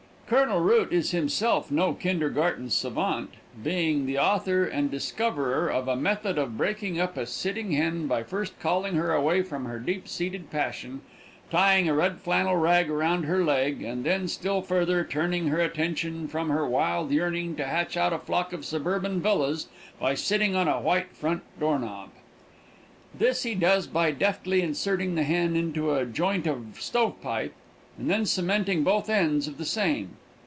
[0.31, 6.37] Colonel Root is himself no kindergarten savant, being the author and discoverer of a method
[6.37, 10.49] of breaking up a sitting hen by first calling her away from her deep seated
[10.49, 11.01] passion,
[11.49, 16.29] tying a red flannel rag around her leg, and then still further turning her attention
[16.29, 19.67] from her wild yearning to hatch out a flock of suburban villas
[19.99, 22.07] by sitting on a white front door knob.
[23.13, 27.53] This he does by deftly inserting the hen into a joint of stove pipe
[27.97, 30.11] and then cementing both ends of the same.